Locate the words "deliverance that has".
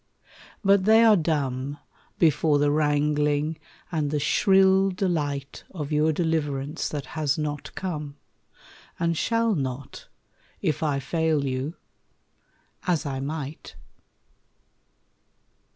6.11-7.37